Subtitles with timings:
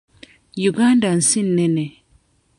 [0.69, 1.85] Uganda nsi nnene.